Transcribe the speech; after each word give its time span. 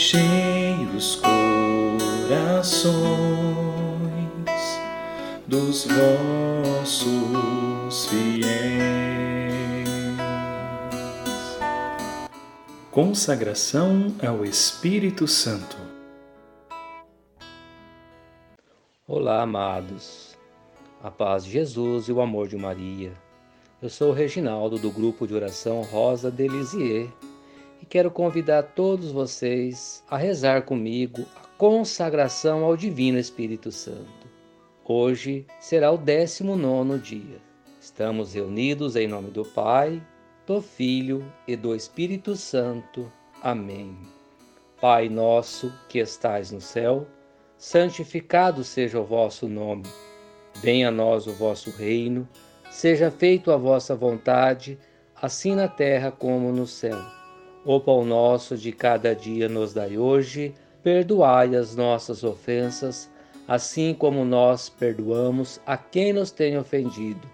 enchei 0.00 0.88
os 0.96 1.16
corações 1.16 2.96
dos 5.46 5.86
vossos 6.72 8.06
fiéis. 8.06 9.90
Consagração 12.90 14.14
ao 14.26 14.42
Espírito 14.42 15.28
Santo. 15.28 15.76
Olá, 19.06 19.42
amados. 19.42 20.34
A 21.04 21.10
paz 21.10 21.44
de 21.44 21.50
Jesus 21.50 22.08
e 22.08 22.12
o 22.12 22.22
amor 22.22 22.48
de 22.48 22.56
Maria. 22.56 23.12
Eu 23.82 23.90
sou 23.90 24.12
o 24.12 24.14
Reginaldo 24.14 24.78
do 24.78 24.90
grupo 24.90 25.26
de 25.26 25.34
oração 25.34 25.82
Rosa 25.82 26.30
de 26.30 26.48
Lisieux 26.48 27.10
e 27.80 27.86
quero 27.86 28.10
convidar 28.10 28.62
todos 28.62 29.10
vocês 29.10 30.04
a 30.08 30.16
rezar 30.16 30.62
comigo 30.62 31.24
a 31.36 31.46
consagração 31.56 32.64
ao 32.64 32.76
Divino 32.76 33.18
Espírito 33.18 33.72
Santo. 33.72 34.28
Hoje 34.84 35.46
será 35.58 35.90
o 35.90 35.96
19 35.96 36.98
dia. 36.98 37.38
Estamos 37.80 38.34
reunidos 38.34 38.96
em 38.96 39.08
nome 39.08 39.30
do 39.30 39.44
Pai, 39.44 40.02
do 40.46 40.60
Filho 40.60 41.24
e 41.46 41.56
do 41.56 41.74
Espírito 41.74 42.36
Santo. 42.36 43.10
Amém. 43.42 43.96
Pai 44.80 45.08
nosso 45.08 45.72
que 45.88 45.98
estais 45.98 46.50
no 46.50 46.60
céu, 46.60 47.06
santificado 47.56 48.64
seja 48.64 48.98
o 49.00 49.04
vosso 49.04 49.48
nome. 49.48 49.84
Venha 50.56 50.88
a 50.88 50.90
nós 50.90 51.26
o 51.26 51.32
vosso 51.32 51.70
reino, 51.70 52.28
seja 52.70 53.10
feito 53.10 53.50
a 53.50 53.56
vossa 53.56 53.94
vontade, 53.94 54.78
assim 55.14 55.54
na 55.54 55.68
terra 55.68 56.10
como 56.10 56.50
no 56.52 56.66
céu. 56.66 57.19
O 57.64 57.78
pão 57.78 58.06
nosso 58.06 58.56
de 58.56 58.72
cada 58.72 59.14
dia 59.14 59.46
nos 59.48 59.74
dai 59.74 59.98
hoje, 59.98 60.54
perdoai 60.82 61.54
as 61.54 61.76
nossas 61.76 62.24
ofensas, 62.24 63.10
assim 63.46 63.92
como 63.92 64.24
nós 64.24 64.70
perdoamos 64.70 65.60
a 65.66 65.76
quem 65.76 66.12
nos 66.12 66.30
tem 66.30 66.56
ofendido. 66.56 67.28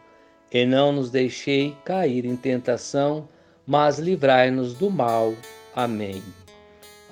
E 0.50 0.66
não 0.66 0.90
nos 0.90 1.10
deixei 1.10 1.76
cair 1.84 2.24
em 2.24 2.34
tentação, 2.34 3.28
mas 3.64 4.00
livrai-nos 4.00 4.74
do 4.74 4.90
mal. 4.90 5.32
Amém. 5.74 6.22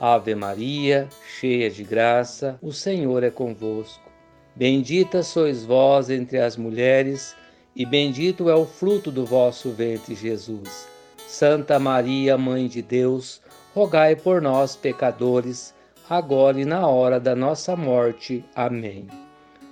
Ave 0.00 0.34
Maria, 0.34 1.08
cheia 1.38 1.70
de 1.70 1.84
graça, 1.84 2.58
o 2.60 2.72
Senhor 2.72 3.22
é 3.22 3.30
convosco. 3.30 4.10
Bendita 4.56 5.22
sois 5.22 5.64
vós 5.64 6.10
entre 6.10 6.38
as 6.38 6.56
mulheres, 6.56 7.36
e 7.76 7.86
bendito 7.86 8.50
é 8.50 8.54
o 8.56 8.64
fruto 8.64 9.10
do 9.12 9.24
vosso 9.24 9.70
ventre, 9.70 10.14
Jesus. 10.16 10.93
Santa 11.34 11.80
Maria, 11.80 12.38
Mãe 12.38 12.68
de 12.68 12.80
Deus, 12.80 13.42
rogai 13.74 14.14
por 14.14 14.40
nós, 14.40 14.76
pecadores, 14.76 15.74
agora 16.08 16.60
e 16.60 16.64
na 16.64 16.86
hora 16.86 17.18
da 17.18 17.34
nossa 17.34 17.74
morte. 17.74 18.44
Amém. 18.54 19.08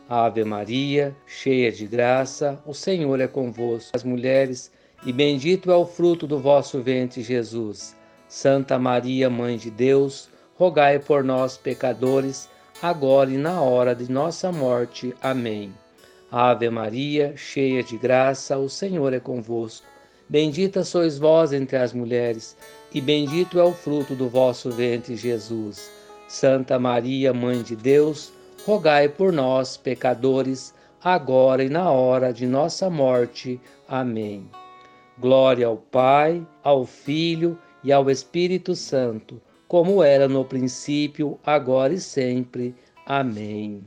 Ave 0.08 0.42
Maria, 0.42 1.14
cheia 1.24 1.70
de 1.70 1.86
graça, 1.86 2.60
o 2.66 2.74
Senhor 2.74 3.20
é 3.20 3.28
convosco. 3.28 3.92
As 3.94 4.02
mulheres, 4.02 4.72
e 5.06 5.12
bendito 5.12 5.70
é 5.70 5.76
o 5.76 5.86
fruto 5.86 6.26
do 6.26 6.36
vosso 6.36 6.82
ventre, 6.82 7.22
Jesus. 7.22 7.94
Santa 8.26 8.76
Maria, 8.76 9.30
Mãe 9.30 9.56
de 9.56 9.70
Deus, 9.70 10.28
rogai 10.56 10.98
por 10.98 11.22
nós, 11.22 11.56
pecadores, 11.56 12.48
agora 12.82 13.30
e 13.30 13.36
na 13.36 13.60
hora 13.60 13.94
de 13.94 14.10
nossa 14.10 14.50
morte. 14.50 15.14
Amém. 15.22 15.72
Ave 16.28 16.68
Maria, 16.70 17.34
cheia 17.36 17.84
de 17.84 17.96
graça, 17.96 18.58
o 18.58 18.68
Senhor 18.68 19.12
é 19.12 19.20
convosco. 19.20 19.91
Bendita 20.32 20.82
sois 20.82 21.18
vós 21.18 21.52
entre 21.52 21.76
as 21.76 21.92
mulheres, 21.92 22.56
e 22.90 23.02
bendito 23.02 23.60
é 23.60 23.62
o 23.62 23.70
fruto 23.70 24.14
do 24.14 24.30
vosso 24.30 24.70
ventre, 24.70 25.14
Jesus. 25.14 25.92
Santa 26.26 26.78
Maria, 26.78 27.34
Mãe 27.34 27.62
de 27.62 27.76
Deus, 27.76 28.32
rogai 28.64 29.10
por 29.10 29.30
nós, 29.30 29.76
pecadores, 29.76 30.74
agora 31.04 31.62
e 31.62 31.68
na 31.68 31.90
hora 31.90 32.32
de 32.32 32.46
nossa 32.46 32.88
morte. 32.88 33.60
Amém. 33.86 34.48
Glória 35.18 35.66
ao 35.66 35.76
Pai, 35.76 36.46
ao 36.64 36.86
Filho 36.86 37.58
e 37.84 37.92
ao 37.92 38.08
Espírito 38.08 38.74
Santo, 38.74 39.38
como 39.68 40.02
era 40.02 40.26
no 40.26 40.46
princípio, 40.46 41.38
agora 41.44 41.92
e 41.92 42.00
sempre. 42.00 42.74
Amém. 43.04 43.84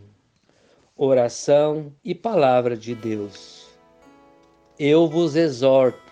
Oração 0.96 1.92
e 2.04 2.14
Palavra 2.14 2.78
de 2.78 2.94
Deus. 2.94 3.66
Eu 4.78 5.08
vos 5.08 5.36
exorto 5.36 6.05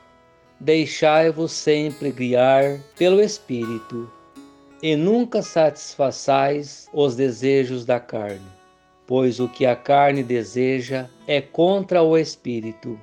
deixai-vos 0.63 1.51
sempre 1.51 2.09
guiar 2.09 2.79
pelo 2.97 3.22
Espírito, 3.22 4.09
e 4.81 4.96
nunca 4.96 5.41
satisfaçais 5.41 6.88
os 6.94 7.18
desejos 7.18 7.85
da 7.85 8.00
carne, 8.00 8.47
pois 9.06 9.41
o 9.41 9.50
que 9.50 9.66
a 9.66 9.75
carne 9.75 10.23
deseja 10.23 11.09
é 11.28 11.41
contra 11.41 12.02
o 12.02 12.18
Espírito, 12.18 12.97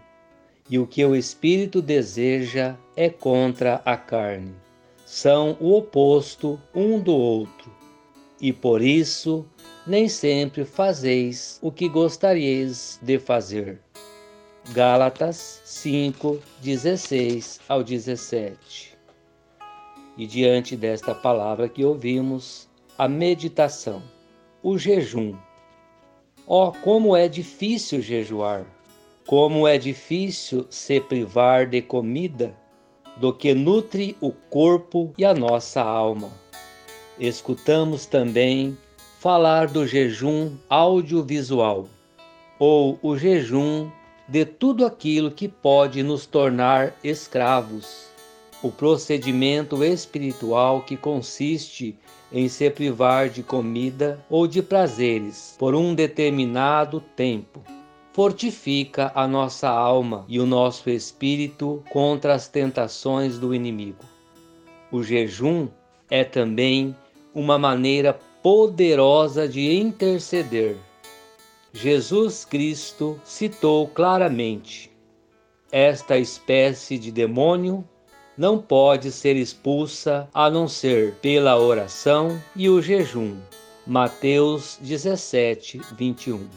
e 0.71 0.79
o 0.79 0.87
que 0.87 1.05
o 1.05 1.15
Espírito 1.15 1.83
deseja 1.83 2.77
é 2.97 3.11
contra 3.11 3.83
a 3.85 3.95
carne. 3.95 4.55
São 5.05 5.55
o 5.61 5.75
oposto 5.77 6.59
um 6.75 6.99
do 6.99 7.15
outro, 7.15 7.71
e 8.41 8.55
por 8.55 8.81
isso 8.81 9.45
nem 9.87 10.09
sempre 10.09 10.65
fazeis 10.65 11.59
o 11.61 11.71
que 11.71 11.91
gostaríeis 11.91 12.99
de 13.03 13.19
fazer. 13.19 13.79
Gálatas 14.69 15.63
5, 15.65 16.39
16 16.61 17.61
ao 17.69 17.83
17. 17.83 18.97
E 20.17 20.27
diante 20.27 20.77
desta 20.77 21.13
palavra 21.15 21.69
que 21.69 21.85
ouvimos, 21.85 22.69
a 22.97 23.09
meditação, 23.09 24.03
o 24.63 24.79
jejum. 24.79 25.35
Oh, 26.47 26.71
como 26.71 27.17
é 27.17 27.27
difícil 27.27 28.01
jejuar! 28.01 28.65
Como 29.27 29.67
é 29.67 29.79
difícil 29.79 30.67
se 30.69 31.01
privar 31.01 31.67
de 31.67 31.81
comida 31.81 32.55
do 33.17 33.33
que 33.33 33.55
nutre 33.55 34.17
o 34.21 34.31
corpo 34.31 35.13
e 35.17 35.25
a 35.25 35.35
nossa 35.35 35.81
alma. 35.81 36.31
Escutamos 37.19 38.07
também 38.07 38.77
falar 39.19 39.69
do 39.69 39.87
jejum 39.87 40.57
audiovisual, 40.69 41.89
ou 42.59 42.99
o 43.03 43.17
jejum 43.17 43.91
de 44.31 44.45
tudo 44.45 44.87
aquilo 44.87 45.29
que 45.29 45.49
pode 45.49 46.05
nos 46.05 46.25
tornar 46.25 46.95
escravos. 47.03 48.07
O 48.63 48.71
procedimento 48.71 49.83
espiritual 49.83 50.83
que 50.83 50.97
consiste 50.97 51.99
em 52.31 52.49
se 52.49 52.71
privar 52.71 53.29
de 53.29 53.43
comida 53.43 54.25
ou 54.31 54.47
de 54.47 54.63
prazeres 54.63 55.57
por 55.59 55.75
um 55.75 55.97
determinado 55.97 57.01
tempo 57.17 57.61
fortifica 58.13 59.11
a 59.17 59.27
nossa 59.27 59.69
alma 59.69 60.25
e 60.29 60.39
o 60.39 60.47
nosso 60.47 60.89
espírito 60.91 61.83
contra 61.91 62.33
as 62.33 62.47
tentações 62.47 63.37
do 63.37 63.53
inimigo. 63.53 64.05
O 64.93 65.03
jejum 65.03 65.67
é 66.09 66.23
também 66.23 66.95
uma 67.35 67.59
maneira 67.59 68.17
poderosa 68.41 69.49
de 69.49 69.75
interceder 69.75 70.77
Jesus 71.73 72.45
Cristo 72.45 73.21
citou 73.25 73.87
claramente: 73.87 74.91
esta 75.71 76.19
espécie 76.19 76.99
de 76.99 77.13
demônio 77.13 77.85
não 78.37 78.59
pode 78.59 79.13
ser 79.13 79.37
expulsa 79.37 80.29
a 80.35 80.51
não 80.51 80.67
ser 80.67 81.15
pela 81.23 81.57
oração 81.57 82.43
e 82.57 82.69
o 82.69 82.83
jejum. 82.83 83.37
Mateus 83.87 84.79
17, 84.81 85.81
21. 85.97 86.49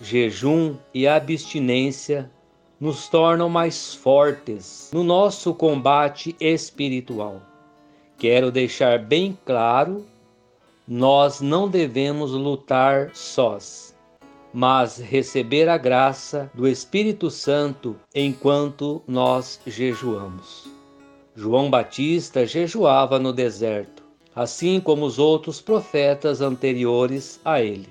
Jejum 0.00 0.76
e 0.92 1.08
abstinência 1.08 2.30
nos 2.78 3.08
tornam 3.08 3.48
mais 3.48 3.92
fortes 3.92 4.90
no 4.92 5.02
nosso 5.02 5.52
combate 5.52 6.36
espiritual. 6.38 7.42
Quero 8.16 8.52
deixar 8.52 9.00
bem 9.00 9.36
claro: 9.44 10.06
nós 10.86 11.40
não 11.40 11.68
devemos 11.68 12.30
lutar 12.30 13.10
sós 13.14 13.93
mas 14.54 14.98
receber 14.98 15.68
a 15.68 15.76
graça 15.76 16.48
do 16.54 16.68
Espírito 16.68 17.28
Santo 17.28 17.96
enquanto 18.14 19.02
nós 19.04 19.60
jejuamos. 19.66 20.68
João 21.34 21.68
Batista 21.68 22.46
jejuava 22.46 23.18
no 23.18 23.32
deserto, 23.32 24.04
assim 24.32 24.78
como 24.78 25.04
os 25.04 25.18
outros 25.18 25.60
profetas 25.60 26.40
anteriores 26.40 27.40
a 27.44 27.60
ele. 27.60 27.88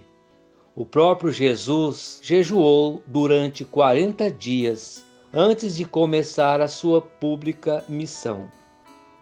O 0.74 0.86
próprio 0.86 1.33
Jesus 1.33 2.21
jejuou 2.24 3.04
durante 3.06 3.65
40 3.65 4.31
dias 4.31 5.04
antes 5.33 5.75
de 5.75 5.83
começar 5.83 6.62
a 6.62 6.69
sua 6.69 7.01
pública 7.01 7.83
missão. 7.89 8.50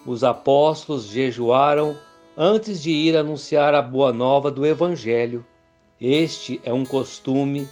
Os 0.05 0.23
apóstolos 0.23 1.07
jejuaram 1.07 1.97
antes 2.38 2.83
de 2.83 2.91
ir 2.91 3.17
anunciar 3.17 3.73
a 3.73 3.81
boa 3.81 4.13
nova 4.13 4.51
do 4.51 4.63
Evangelho 4.63 5.43
este 6.01 6.59
é 6.63 6.74
um 6.74 6.83
costume 6.83 7.68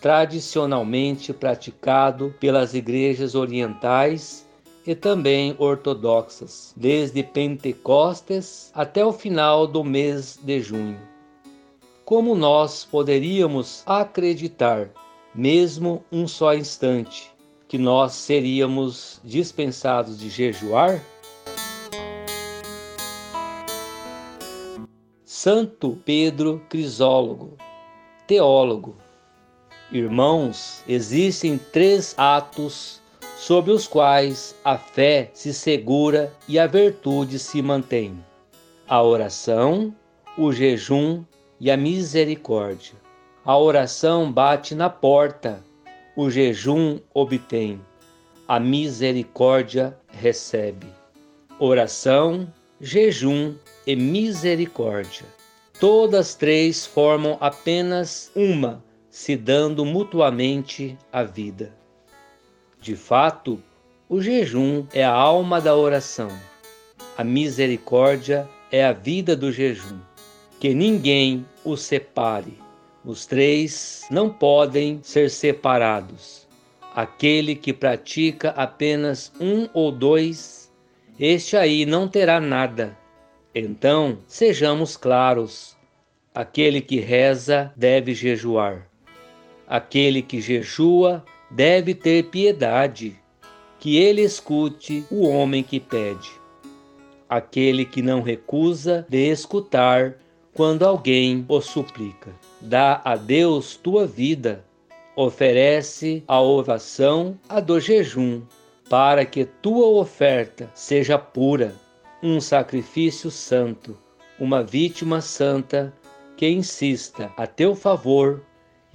tradicionalmente 0.00 1.32
praticado 1.32 2.32
pelas 2.38 2.74
igrejas 2.74 3.34
orientais 3.34 4.46
e 4.86 4.94
também 4.94 5.56
ortodoxas, 5.58 6.72
desde 6.76 7.24
Pentecostes 7.24 8.70
até 8.72 9.04
o 9.04 9.12
final 9.12 9.66
do 9.66 9.82
mês 9.82 10.38
de 10.40 10.60
junho. 10.60 11.00
Como 12.04 12.36
nós 12.36 12.84
poderíamos 12.84 13.82
acreditar, 13.84 14.88
mesmo 15.34 16.04
um 16.12 16.28
só 16.28 16.54
instante, 16.54 17.32
que 17.66 17.78
nós 17.78 18.12
seríamos 18.12 19.20
dispensados 19.24 20.20
de 20.20 20.30
jejuar? 20.30 21.02
Santo 25.24 25.98
Pedro 26.04 26.62
Crisólogo, 26.68 27.56
teólogo. 28.32 28.96
Irmãos, 29.92 30.82
existem 30.88 31.58
três 31.58 32.14
atos 32.16 32.98
sobre 33.36 33.70
os 33.72 33.86
quais 33.86 34.56
a 34.64 34.78
fé 34.78 35.30
se 35.34 35.52
segura 35.52 36.32
e 36.48 36.58
a 36.58 36.66
virtude 36.66 37.38
se 37.38 37.60
mantém: 37.60 38.24
a 38.88 39.02
oração, 39.02 39.94
o 40.38 40.50
jejum 40.50 41.22
e 41.60 41.70
a 41.70 41.76
misericórdia. 41.76 42.94
A 43.44 43.58
oração 43.58 44.32
bate 44.32 44.74
na 44.74 44.88
porta, 44.88 45.62
o 46.16 46.30
jejum 46.30 47.00
obtém, 47.12 47.82
a 48.48 48.58
misericórdia 48.58 49.94
recebe. 50.08 50.86
Oração, 51.58 52.50
jejum 52.80 53.54
e 53.86 53.94
misericórdia. 53.94 55.26
Todas 55.78 56.34
três 56.34 56.86
formam 56.86 57.36
apenas 57.40 58.30
uma, 58.36 58.84
se 59.10 59.36
dando 59.36 59.84
mutuamente 59.84 60.96
a 61.12 61.22
vida. 61.22 61.74
De 62.80 62.96
fato, 62.96 63.62
o 64.08 64.20
jejum 64.20 64.86
é 64.92 65.04
a 65.04 65.12
alma 65.12 65.60
da 65.60 65.76
oração. 65.76 66.30
A 67.16 67.24
misericórdia 67.24 68.48
é 68.70 68.84
a 68.84 68.92
vida 68.92 69.36
do 69.36 69.52
jejum. 69.52 69.98
Que 70.58 70.74
ninguém 70.74 71.44
os 71.64 71.82
separe. 71.82 72.58
Os 73.04 73.26
três 73.26 74.02
não 74.10 74.30
podem 74.30 75.00
ser 75.02 75.30
separados. 75.30 76.46
Aquele 76.94 77.54
que 77.54 77.72
pratica 77.72 78.50
apenas 78.50 79.32
um 79.40 79.68
ou 79.72 79.90
dois, 79.90 80.70
este 81.18 81.56
aí 81.56 81.84
não 81.84 82.06
terá 82.06 82.40
nada. 82.40 82.96
Então, 83.54 84.18
sejamos 84.26 84.96
claros: 84.96 85.76
aquele 86.34 86.80
que 86.80 87.00
reza 87.00 87.72
deve 87.76 88.14
jejuar. 88.14 88.88
Aquele 89.66 90.22
que 90.22 90.40
jejua 90.40 91.24
deve 91.50 91.94
ter 91.94 92.24
piedade, 92.24 93.18
que 93.78 93.96
ele 93.96 94.22
escute 94.22 95.04
o 95.10 95.26
homem 95.28 95.62
que 95.62 95.78
pede. 95.78 96.30
Aquele 97.28 97.84
que 97.84 98.02
não 98.02 98.22
recusa 98.22 99.06
de 99.08 99.30
escutar 99.30 100.16
quando 100.54 100.84
alguém 100.84 101.44
o 101.48 101.60
suplica. 101.60 102.30
Dá 102.60 103.00
a 103.04 103.16
Deus 103.16 103.76
tua 103.76 104.06
vida, 104.06 104.64
oferece 105.16 106.22
a 106.26 106.40
oração 106.40 107.38
a 107.48 107.60
do 107.60 107.80
jejum, 107.80 108.42
para 108.88 109.24
que 109.24 109.44
tua 109.44 109.86
oferta 109.88 110.70
seja 110.74 111.18
pura, 111.18 111.74
um 112.22 112.40
sacrifício 112.40 113.32
santo, 113.32 113.98
uma 114.38 114.62
vítima 114.62 115.20
santa 115.20 115.92
que 116.36 116.48
insista 116.48 117.32
a 117.36 117.48
teu 117.48 117.74
favor 117.74 118.44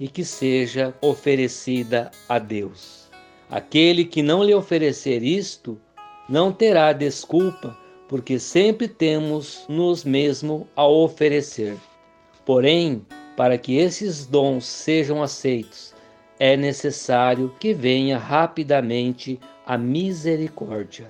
e 0.00 0.08
que 0.08 0.24
seja 0.24 0.94
oferecida 1.02 2.10
a 2.26 2.38
Deus. 2.38 3.10
Aquele 3.50 4.06
que 4.06 4.22
não 4.22 4.42
lhe 4.42 4.54
oferecer 4.54 5.22
isto 5.22 5.78
não 6.26 6.50
terá 6.50 6.92
desculpa, 6.94 7.76
porque 8.08 8.38
sempre 8.38 8.88
temos 8.88 9.66
nos 9.68 10.04
mesmo 10.04 10.66
a 10.74 10.86
oferecer. 10.86 11.76
Porém, 12.46 13.04
para 13.36 13.58
que 13.58 13.76
esses 13.76 14.24
dons 14.24 14.64
sejam 14.64 15.22
aceitos, 15.22 15.94
é 16.38 16.56
necessário 16.56 17.54
que 17.60 17.74
venha 17.74 18.16
rapidamente 18.16 19.38
a 19.66 19.76
misericórdia. 19.76 21.08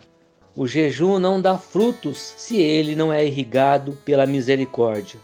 O 0.61 0.67
jejum 0.67 1.21
não 1.21 1.41
dá 1.41 1.57
frutos 1.57 2.35
se 2.37 2.57
ele 2.57 2.97
não 2.97 3.13
é 3.13 3.25
irrigado 3.25 3.97
pela 4.05 4.27
misericórdia. 4.27 5.21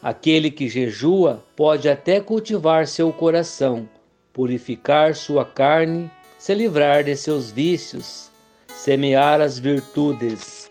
Aquele 0.00 0.52
que 0.52 0.68
jejua 0.68 1.44
pode 1.56 1.88
até 1.88 2.20
cultivar 2.20 2.86
seu 2.86 3.12
coração, 3.12 3.88
purificar 4.32 5.16
sua 5.16 5.44
carne, 5.44 6.08
se 6.38 6.54
livrar 6.54 7.02
de 7.02 7.16
seus 7.16 7.50
vícios, 7.50 8.30
semear 8.68 9.40
as 9.40 9.58
virtudes. 9.58 10.70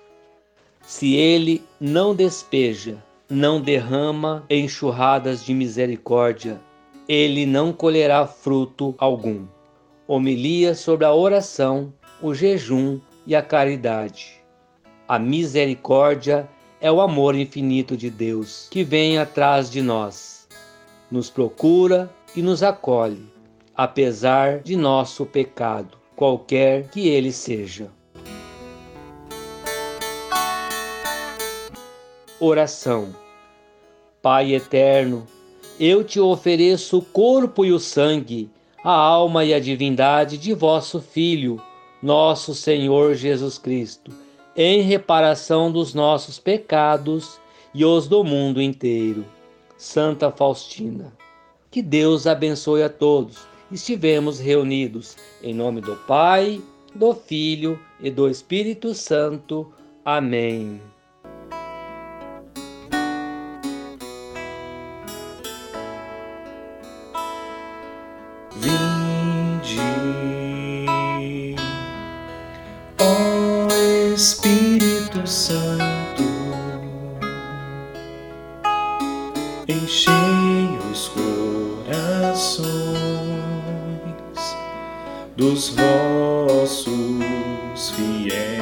Se 0.81 1.13
ele 1.18 1.62
não 1.77 2.15
despeja, 2.15 3.04
não 3.30 3.59
derrama 3.59 4.45
enxurradas 4.50 5.44
de 5.44 5.54
misericórdia, 5.54 6.62
ele 7.09 7.45
não 7.45 7.74
colherá 7.74 8.25
fruto 8.25 8.95
algum. 8.98 9.45
Homilia 10.07 10.74
sobre 10.75 11.06
a 11.06 11.13
oração, 11.13 11.92
o 12.21 12.33
jejum 12.33 13.01
e 13.28 13.36
a 13.36 13.42
caridade. 13.42 14.42
A 15.08 15.20
misericórdia 15.20 16.50
é 16.82 16.92
o 16.92 17.02
amor 17.02 17.36
infinito 17.36 17.98
de 17.98 18.10
Deus 18.10 18.68
que 18.72 18.84
vem 18.84 19.20
atrás 19.20 19.70
de 19.70 19.82
nós, 19.82 20.48
nos 21.12 21.30
procura 21.30 22.10
e 22.36 22.42
nos 22.42 22.64
acolhe, 22.64 23.32
apesar 23.76 24.60
de 24.60 24.76
nosso 24.78 25.26
pecado, 25.26 25.98
qualquer 26.16 26.88
que 26.90 27.08
ele 27.08 27.32
seja. 27.32 27.92
Oração 32.40 33.14
Pai 34.22 34.54
eterno, 34.54 35.26
eu 35.80 36.04
te 36.04 36.20
ofereço 36.20 36.98
o 36.98 37.02
corpo 37.02 37.64
e 37.64 37.72
o 37.72 37.80
sangue, 37.80 38.50
a 38.84 38.92
alma 38.92 39.46
e 39.46 39.54
a 39.54 39.60
divindade 39.60 40.38
de 40.38 40.54
vosso 40.54 41.00
Filho, 41.00 41.62
nosso 42.02 42.54
Senhor 42.54 43.16
Jesus 43.16 43.58
Cristo 43.58 44.12
em 44.58 44.82
reparação 44.82 45.72
dos 45.72 45.94
nossos 45.94 46.40
pecados 46.40 47.40
e 47.74 47.86
os 47.86 48.08
do 48.08 48.24
mundo 48.24 48.60
inteiro. 48.60 49.24
Santa 49.78 50.32
Faustina. 50.32 51.14
Que 51.70 51.84
Deus 51.84 52.26
abençoe 52.26 52.81
a 52.81 52.90
todos. 52.90 53.38
Estivemos 53.71 54.40
reunidos 54.40 55.16
em 55.44 55.54
nome 55.54 55.80
do 55.81 55.95
Pai, 56.07 56.60
do 56.95 57.14
Filho 57.14 57.80
e 58.02 58.10
do 58.10 58.28
Espírito 58.28 58.95
Santo. 58.95 59.71
Amém. 60.04 60.81
Enchei 79.68 80.14
os 80.92 81.09
corações 81.09 82.68
dos 85.36 85.69
vossos 85.69 86.92
fiéis. 87.95 88.57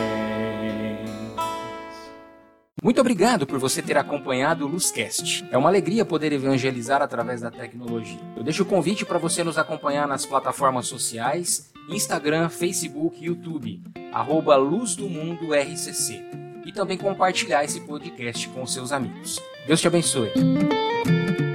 Muito 2.84 3.02
obrigado 3.02 3.48
por 3.48 3.58
você 3.58 3.82
ter 3.82 3.98
acompanhado 3.98 4.66
o 4.66 4.68
Luzcast. 4.68 5.46
É 5.50 5.58
uma 5.58 5.70
alegria 5.70 6.06
poder 6.06 6.32
evangelizar 6.34 7.02
através 7.02 7.42
da 7.42 7.50
tecnologia. 7.50 8.20
Eu 8.36 8.44
deixo 8.44 8.64
o 8.64 8.66
convite 8.66 9.06
para 9.06 9.18
você 9.18 9.44
nos 9.44 9.58
acompanhar 9.58 10.08
nas 10.08 10.26
plataformas 10.26 10.88
sociais 10.88 11.72
Instagram, 11.90 12.50
Facebook, 12.50 13.24
YouTube, 13.24 13.82
arroba 14.12 14.56
Luz 14.56 14.96
do 14.96 15.08
Mundo 15.08 15.54
RCC. 15.54 16.22
E 16.66 16.72
também 16.72 16.98
compartilhar 16.98 17.64
esse 17.64 17.80
podcast 17.82 18.50
com 18.50 18.66
seus 18.66 18.92
amigos. 18.92 19.40
Deus 19.68 19.80
te 19.80 19.88
abençoe. 19.88 20.32
thank 21.06 21.40
you 21.40 21.55